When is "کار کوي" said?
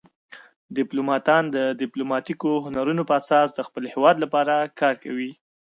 4.79-5.31